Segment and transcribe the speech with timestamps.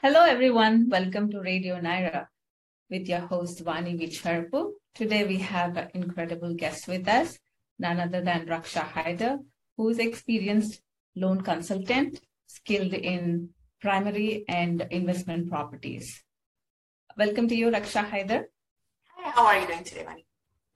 [0.00, 0.88] Hello, everyone.
[0.88, 2.28] Welcome to Radio Nyra
[2.88, 4.74] with your host, Vani Vicharapu.
[4.94, 7.36] Today, we have an incredible guest with us,
[7.80, 9.38] none other than Rekhshan Hyder,
[9.76, 10.80] who is experienced
[11.16, 13.48] loan consultant, skilled in
[13.80, 16.22] primary and investment properties.
[17.16, 18.48] Welcome to you, Rekhshan Hyder.
[19.16, 20.24] Hi, how are you doing today, Vani?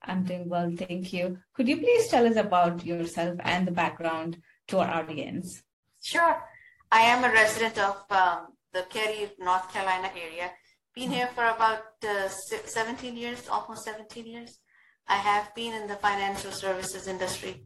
[0.01, 1.37] I'm doing well, thank you.
[1.53, 5.63] Could you please tell us about yourself and the background to our audience?
[6.01, 6.43] Sure.
[6.91, 10.51] I am a resident of um, the Cary, North Carolina area.
[10.95, 14.59] Been here for about uh, 17 years, almost 17 years.
[15.07, 17.63] I have been in the financial services industry.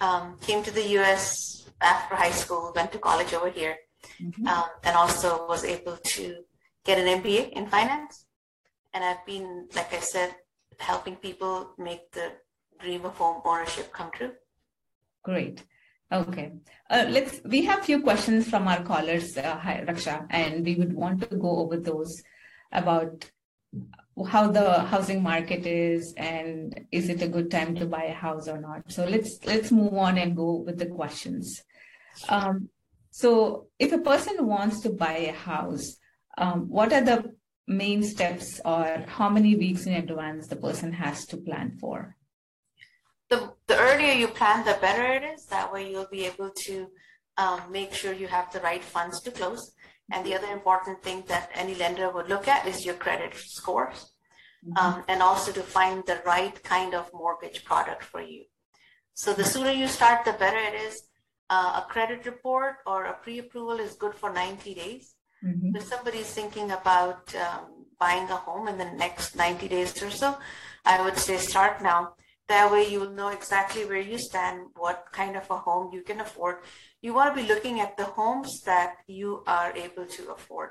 [0.00, 1.68] Um, came to the U.S.
[1.80, 3.76] after high school, went to college over here,
[4.20, 4.46] mm-hmm.
[4.46, 6.36] um, and also was able to
[6.84, 8.26] get an MBA in finance.
[8.92, 10.34] And I've been, like I said,
[10.78, 12.32] helping people make the
[12.78, 14.32] dream of home ownership come true.
[15.22, 15.62] Great.
[16.12, 16.52] Okay.
[16.88, 17.40] Uh, let's.
[17.44, 21.36] We have few questions from our callers, uh, hi, Rekhshan, and we would want to
[21.36, 22.22] go over those
[22.70, 23.28] about
[24.24, 28.48] how the housing market is and is it a good time to buy a house
[28.48, 28.90] or not.
[28.90, 31.62] So let's let's move on and go with the questions.
[32.28, 32.70] Um,
[33.10, 35.96] so if a person wants to buy a house,
[36.38, 37.34] um, what are the
[37.66, 42.15] main steps or how many weeks in advance the person has to plan for?
[43.28, 45.46] The, the earlier you plan, the better it is.
[45.46, 46.88] That way you'll be able to
[47.36, 49.72] um, make sure you have the right funds to close.
[50.12, 54.12] And the other important thing that any lender would look at is your credit scores
[54.64, 54.78] mm-hmm.
[54.78, 58.44] um, and also to find the right kind of mortgage product for you.
[59.14, 61.02] So the sooner you start, the better it is.
[61.48, 65.14] Uh, a credit report or a pre-approval is good for 90 days.
[65.44, 65.76] Mm-hmm.
[65.76, 70.10] If somebody is thinking about um, buying a home in the next 90 days or
[70.10, 70.36] so,
[70.84, 72.14] I would say start now
[72.48, 76.02] that way you will know exactly where you stand, what kind of a home you
[76.02, 76.58] can afford.
[77.02, 80.70] You want to be looking at the homes that you are able to afford.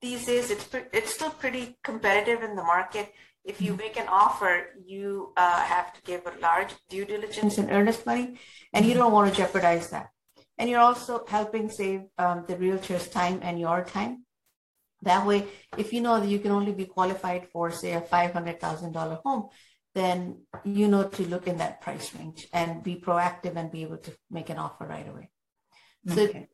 [0.00, 3.12] These days, it's, it's still pretty competitive in the market.
[3.44, 7.70] If you make an offer, you uh, have to give a large due diligence and
[7.70, 8.38] earnest money,
[8.72, 10.08] and you don't want to jeopardize that.
[10.58, 14.24] And you're also helping save um, the realtor's time and your time.
[15.02, 19.22] That way, if you know that you can only be qualified for, say, a $500,000
[19.22, 19.48] home,
[19.94, 23.98] then you know to look in that price range and be proactive and be able
[23.98, 25.30] to make an offer right away.
[26.10, 26.32] Okay.
[26.32, 26.46] So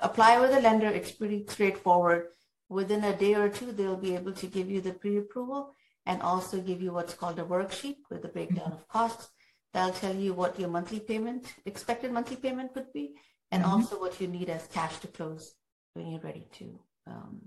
[0.00, 0.88] apply with a lender.
[0.88, 2.28] It's pretty straightforward.
[2.68, 5.74] Within a day or two, they'll be able to give you the pre-approval
[6.06, 9.28] and also give you what's called a worksheet with a breakdown of costs.
[9.72, 13.14] That'll tell you what your monthly payment, expected monthly payment would be,
[13.50, 13.72] and mm-hmm.
[13.72, 15.54] also what you need as cash to close
[15.94, 17.40] when you're ready to um,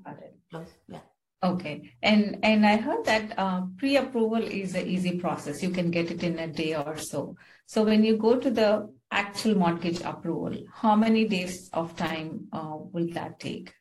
[0.52, 0.69] close.
[0.88, 1.00] Yeah.
[1.44, 1.94] Okay.
[2.02, 5.62] And and I heard that uh, pre-approval is an easy process.
[5.62, 7.36] You can get it in a day or so.
[7.68, 12.78] So when you go to the actual mortgage approval, how many days of time uh,
[12.78, 13.74] will that take?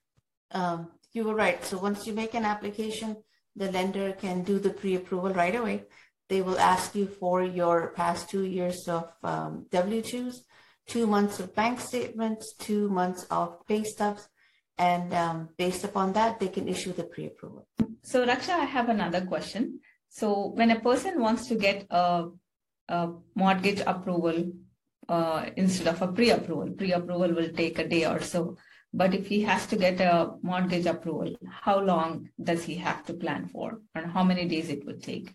[0.50, 1.65] Um, you were right.
[1.65, 3.16] So once you make an application,
[3.55, 5.84] the lender can do the pre-approval right away.
[6.28, 10.41] They will ask you for your past two years of um, W-2s,
[10.87, 14.28] two months of bank statements, two months of pay stubs,
[14.78, 17.66] and um, based upon that, they can issue the pre-approval.
[18.03, 19.81] So, Rekhshan, I have another question.
[20.09, 22.28] So, when a person wants to get a,
[22.88, 24.53] a mortgage approval
[25.09, 28.56] uh, instead of a pre-approval, pre-approval will take a day or so.
[28.92, 33.15] But if he has to get a mortgage approval, how long does he have to
[33.15, 35.34] plan for, and how many days it would take?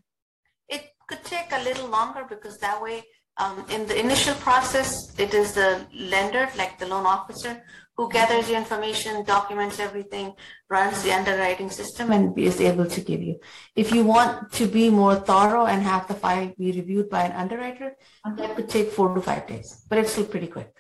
[0.70, 3.04] It could take a little longer because that way
[3.38, 7.64] um, in the initial process, it is the lender, like the loan officer,
[8.02, 10.34] who gathers the information, documents everything,
[10.70, 13.36] runs the underwriting system, and is able to give you.
[13.76, 17.34] If you want to be more thorough and have the file be reviewed by an
[17.34, 17.96] underwriter,
[18.26, 18.36] uh-huh.
[18.38, 20.74] that could take four to five days, but it's still pretty quick.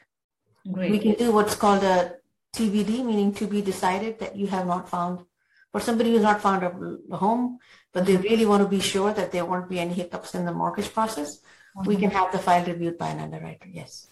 [0.71, 0.89] Great.
[0.89, 2.15] We can do what's called a
[2.55, 5.19] TBD, meaning to be decided that you have not found,
[5.71, 7.59] for somebody who's not found a home,
[7.93, 8.23] but they uh-huh.
[8.23, 11.37] really want to be sure that there won't be any hiccups in the mortgage process
[11.85, 12.01] we uh-huh.
[12.01, 13.67] can have the file reviewed by an underwriter.
[13.71, 14.07] Yes.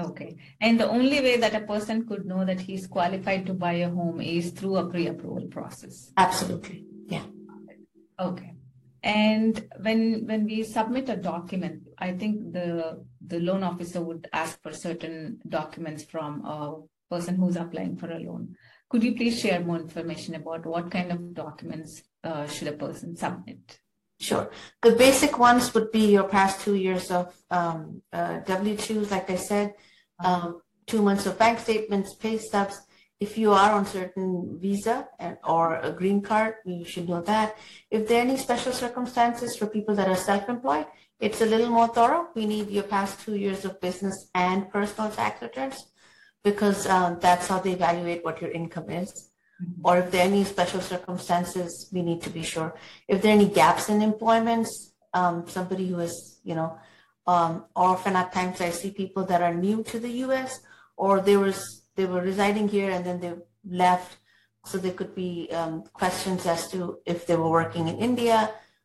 [0.00, 0.36] Okay.
[0.60, 3.90] And the only way that a person could know that he's qualified to buy a
[3.90, 6.12] home is through a pre-approval process.
[6.16, 6.86] Absolutely.
[7.06, 7.24] Yeah.
[8.18, 8.54] Okay.
[9.02, 14.62] And when when we submit a document, I think the the loan officer would ask
[14.62, 16.74] for certain documents from a
[17.10, 18.56] person who's applying for a loan.
[18.90, 23.16] Could you please share more information about what kind of documents uh, should a person
[23.16, 23.78] submit?
[24.20, 24.50] Sure.
[24.82, 29.36] The basic ones would be your past two years of um, uh, W-2s, like I
[29.36, 29.72] said,
[30.24, 32.80] um, two months of bank statements, pay stubs.
[33.20, 37.56] If you are on certain visa and, or a green card, you should know that.
[37.90, 40.86] If there are any special circumstances for people that are self-employed,
[41.20, 42.28] it's a little more thorough.
[42.34, 45.86] We need your past two years of business and personal tax returns
[46.42, 49.30] because um, that's how they evaluate what your income is.
[49.62, 49.86] Mm-hmm.
[49.86, 52.74] Or if there are any special circumstances, we need to be sure.
[53.06, 56.78] If there are any gaps in employments, um, somebody who is, you know,
[57.30, 60.60] um, often at times I see people that are new to the U.S.
[60.96, 61.58] or they was
[61.96, 63.32] they were residing here and then they
[63.84, 64.16] left,
[64.64, 68.38] so there could be um, questions as to if they were working in India,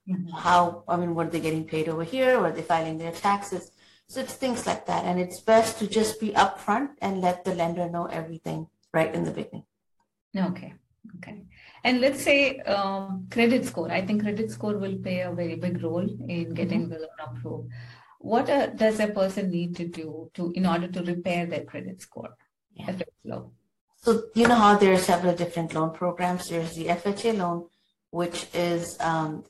[0.08, 0.30] mm-hmm.
[0.46, 2.40] how I mean, were they getting paid over here?
[2.40, 3.72] Were they filing their taxes?
[4.08, 7.56] So it's things like that, and it's best to just be upfront and let the
[7.56, 9.66] lender know everything right in the beginning.
[10.38, 10.72] Okay.
[11.18, 11.38] Okay.
[11.84, 13.92] And let's say um, credit score.
[13.92, 16.94] I think credit score will play a very big role in getting mm-hmm.
[16.94, 17.70] the loan approved.
[18.26, 22.02] What uh, does a person need to do to in order to repair their credit
[22.02, 22.36] score
[22.74, 22.90] yeah.
[22.90, 23.52] if it's low?
[23.98, 26.50] So you know how there are several different loan programs.
[26.50, 27.68] There's the FHA loan,
[28.10, 29.44] which is um,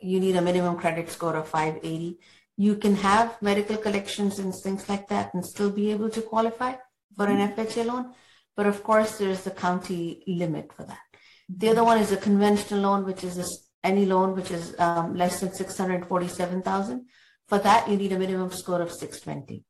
[0.00, 2.18] you need a minimum credit score of 580.
[2.56, 6.72] You can have medical collections and things like that and still be able to qualify
[7.14, 7.60] for an mm-hmm.
[7.60, 8.14] FHA loan.
[8.56, 11.06] But of course, there's the county limit for that.
[11.50, 13.46] The other one is a conventional loan, which is a,
[13.86, 17.04] any loan which is um, less than 647,000.
[17.48, 19.64] For that, you need a minimum score of 620.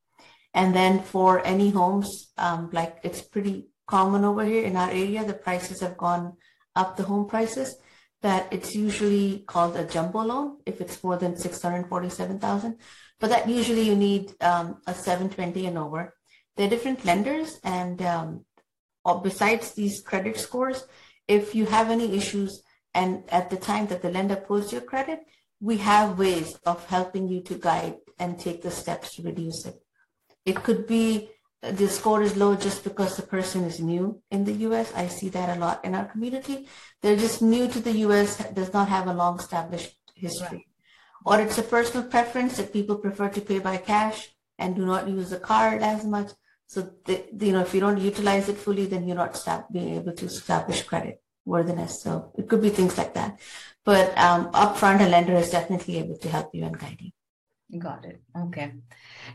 [0.55, 5.25] And then for any homes, um, like it's pretty common over here in our area,
[5.25, 6.37] the prices have gone
[6.75, 7.76] up, the home prices,
[8.23, 12.78] that it's usually called a jumbo loan if it's more than 647,000.
[13.20, 16.14] But that usually you need um, a 720 and over.
[16.56, 18.44] There are different lenders and um,
[19.23, 20.87] besides these credit scores,
[21.28, 22.62] if you have any issues
[22.94, 25.20] and at the time that the lender pulls your credit,
[25.61, 29.81] we have ways of helping you to guide and take the steps to reduce it.
[30.44, 31.31] It could be
[31.62, 34.93] uh, the score is low just because the person is new in the US.
[34.94, 36.69] I see that a lot in our community.
[37.03, 40.67] They're just new to the US, does not have a long established history.
[41.26, 41.38] Right.
[41.38, 45.09] Or it's a personal preference that people prefer to pay by cash and do not
[45.09, 46.31] use a card as much.
[46.69, 49.37] So, the, you know, if you don't utilize it fully, then you're not
[49.73, 52.02] being able to establish credit worthiness.
[52.02, 53.40] So it could be things like that.
[53.84, 57.12] But um, upfront, a lender is definitely able to help you and guide you.
[57.78, 58.20] Got it.
[58.37, 58.72] Okay.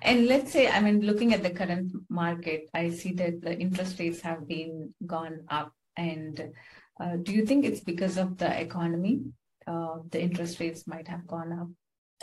[0.02, 4.00] And let's say, I mean, looking at the current market, I see that the interest
[4.00, 5.74] rates have been gone up.
[5.98, 6.52] And
[7.00, 9.24] uh, do you think it's because of the economy?
[9.68, 11.68] Uh, the interest rates might have gone up.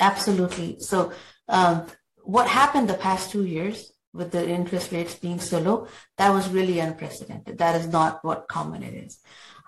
[0.00, 0.76] Absolutely.
[0.80, 1.12] So,
[1.48, 1.86] um,
[2.24, 6.48] what happened the past two years with the interest rates being so low, that was
[6.48, 7.58] really unprecedented.
[7.58, 9.18] That is not what common it is.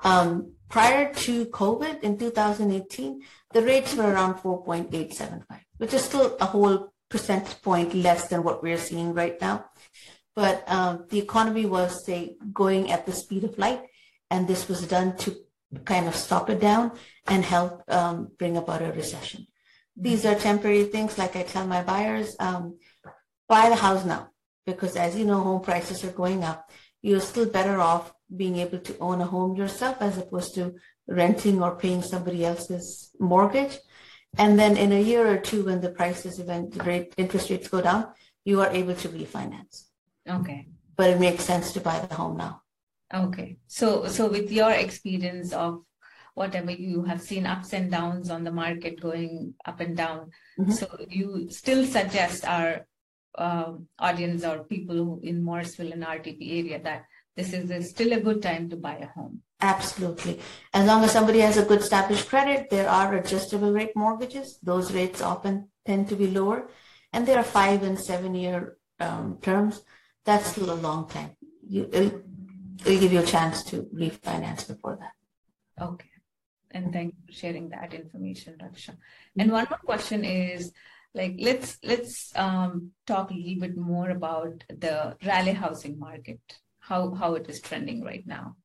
[0.03, 5.45] Um, prior to COVID in 2018, the rates were around 4.875,
[5.79, 9.67] which is still a whole percentage point less than what we're seeing right now.
[10.35, 13.83] But um, the economy was, say, going at the speed of light,
[14.31, 15.37] and this was done to
[15.85, 16.93] kind of stop it down
[17.27, 19.47] and help um, bring about a recession.
[19.97, 22.79] These are temporary things, like I tell my buyers, um,
[23.49, 24.31] buy the house now,
[24.65, 26.71] because as you know, home prices are going up.
[27.03, 30.75] You're still better off being able to own a home yourself as opposed to
[31.09, 33.79] renting or paying somebody else's mortgage.
[34.39, 37.69] And then in a year or two, when the prices, when the rate, interest rates
[37.69, 38.13] go down,
[38.45, 39.87] you are able to refinance.
[40.29, 40.69] Okay.
[40.97, 42.63] But it makes sense to buy the home now.
[43.13, 43.57] Okay.
[43.67, 45.83] So, so with your experience of
[46.35, 50.71] whatever you have seen ups and downs on the market going up and down, mm-hmm.
[50.71, 52.87] so you still suggest our
[53.37, 57.05] uh, audience or people who in Morrisville and RTP area that
[57.37, 59.43] this is still a good time to buy a home.
[59.61, 60.41] Absolutely.
[60.73, 64.59] As long as somebody has a good established credit, there are adjustable rate mortgages.
[64.63, 66.69] Those rates often tend to be lower.
[67.13, 69.83] And there are five and seven year um, terms.
[70.25, 71.37] That's still a long time.
[71.67, 72.23] You, it'll,
[72.85, 75.85] it'll give you a chance to refinance before that.
[75.85, 76.07] Okay.
[76.71, 78.97] And thank you for sharing that information, Rekhshan.
[79.37, 80.73] And one more question is,
[81.15, 86.41] like let's let's um, talk a little bit more about the Raleigh housing market
[86.91, 88.57] how how it is trending right now?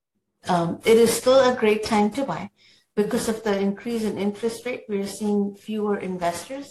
[0.47, 2.49] Um, it is still a great time to buy
[2.95, 4.83] because of the increase in interest rate.
[4.89, 6.67] We're seeing fewer investors,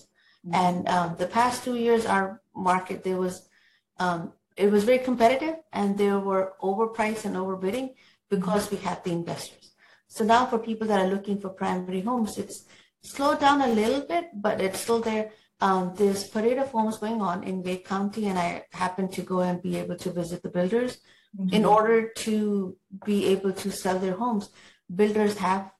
[0.46, 0.54] mm-hmm.
[0.54, 3.48] and um, the past two years, our market there was
[3.98, 7.94] um, it was very competitive, and there were overpriced and overbidding
[8.30, 9.72] because we had the investors.
[10.08, 12.66] So now, for people that are looking for primary homes, it's
[13.02, 15.30] slowed down a little bit, but it's still there.
[15.60, 19.40] Um, there's parade of homes going on in Wake County, and I happened to go
[19.40, 20.98] and be able to visit the builders.
[21.38, 21.54] Mm-hmm.
[21.54, 24.50] In order to be able to sell their homes,
[24.94, 25.70] builders have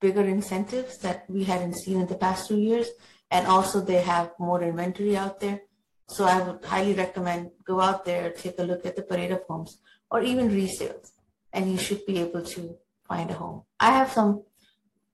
[0.00, 2.88] bigger incentives that we hadn't seen in the past two years,
[3.30, 5.62] and also they have more inventory out there.
[6.08, 9.42] So I would highly recommend go out there, take a look at the parade of
[9.48, 9.78] homes,
[10.10, 11.10] or even resales,
[11.52, 13.62] and you should be able to find a home.
[13.78, 14.44] I have some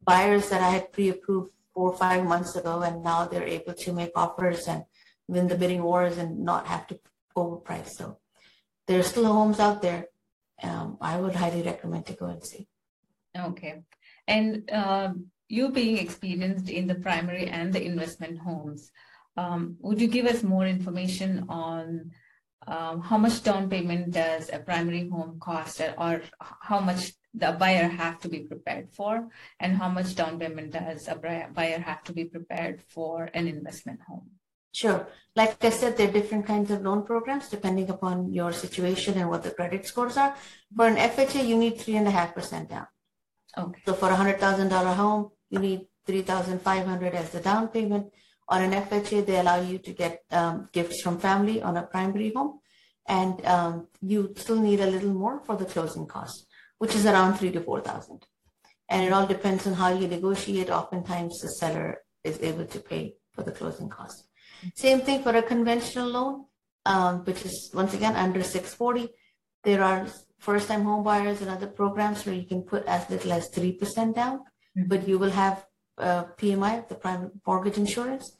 [0.05, 3.93] buyers that I had pre-approved four or five months ago, and now they're able to
[3.93, 4.85] make offers and
[5.29, 6.99] win the bidding wars and not have to
[7.37, 7.89] overprice.
[7.89, 8.19] So
[8.87, 10.07] there's still homes out there.
[10.63, 12.69] Um, I would highly recommend to go and see.
[13.37, 13.83] Okay.
[14.29, 15.13] And uh,
[15.49, 18.91] you being experienced in the primary and the investment homes,
[19.37, 22.13] um, would you give us more information on
[22.67, 27.89] um, how much down payment does a primary home cost or how much the buyer
[27.89, 29.29] have to be prepared for
[29.59, 34.01] and how much down payment does a buyer have to be prepared for an investment
[34.07, 34.31] home?
[34.73, 35.07] Sure.
[35.37, 39.31] Like I said, there are different kinds of loan programs depending upon your situation and
[39.31, 40.35] what the credit scores are.
[40.75, 42.89] For an FHA, you need three and a half percent down.
[43.57, 43.81] Okay.
[43.87, 47.41] So for a hundred thousand dollar home, you need three thousand five hundred as the
[47.41, 48.13] down payment.
[48.49, 52.33] On an FHA, they allow you to get um, gifts from family on a primary
[52.35, 52.61] home,
[53.07, 56.47] and um, you still need a little more for the closing costs,
[56.79, 58.27] which is around three to four thousand.
[58.91, 60.69] And it all depends on how you negotiate.
[60.69, 64.29] Oftentimes, the seller is able to pay for the closing costs.
[64.75, 66.45] Same thing for a conventional loan,
[66.85, 69.09] um, which is once again under 640.
[69.63, 70.07] There are
[70.39, 74.17] first-time home buyers and other programs where you can put as little as three percent
[74.17, 74.41] down,
[74.77, 74.89] mm-hmm.
[74.89, 75.65] but you will have
[75.99, 78.37] uh, PMI, the prime mortgage insurance.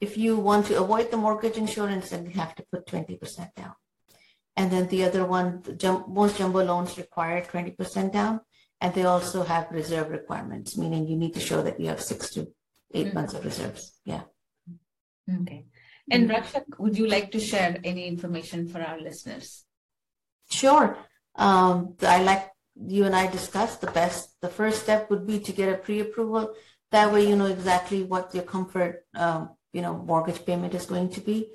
[0.00, 3.74] If you want to avoid the mortgage insurance, then you have to put 20% down.
[4.56, 8.40] And then the other one, the jum- most jumbo loans require 20% down,
[8.80, 12.30] and they also have reserve requirements, meaning you need to show that you have six
[12.30, 12.48] to
[12.92, 13.14] 8 mm-hmm.
[13.14, 13.98] months of reserves.
[14.04, 14.22] Yeah.
[15.40, 15.66] Okay.
[16.10, 16.82] And mm-hmm.
[16.82, 19.64] Would you like to share any information for our listeners?
[20.50, 20.98] Sure.
[21.34, 24.40] Um, I like you and I discussed the best.
[24.40, 26.54] The first step would be to get a pre-approval
[26.92, 31.10] that way, you know exactly what your comfort, um, you know, mortgage payment is going
[31.10, 31.48] to be,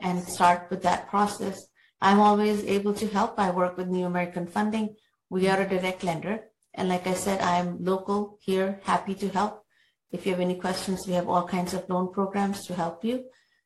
[0.00, 1.66] and start with that process.
[2.00, 3.38] I'm always able to help.
[3.38, 4.96] I work with New American Funding.
[5.30, 6.40] We are a direct lender,
[6.74, 9.64] and like I said, I'm local here, happy to help.
[10.10, 13.18] If you have any questions, we have all kinds of loan programs to help you.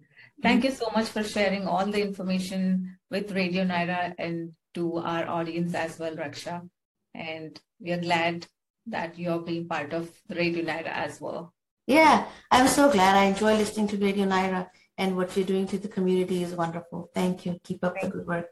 [0.42, 5.28] Thank you so much for sharing all the information with Radio Nyra and to our
[5.28, 6.70] audience as well, Rekhshan.
[7.14, 8.46] And we are glad
[8.86, 11.52] that you're being part of Radio Nyra as well.
[11.86, 13.16] Yeah, I'm so glad.
[13.16, 17.10] I enjoy listening to Radio Nyra and what you're doing to the community is wonderful.
[17.14, 17.60] Thank you.
[17.64, 18.46] Keep up Thank the good work.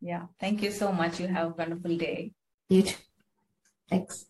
[0.00, 0.26] Yeah.
[0.38, 1.20] Thank you so much.
[1.20, 2.32] You have a wonderful day.
[2.68, 2.96] You too.
[3.88, 4.26] Thanks.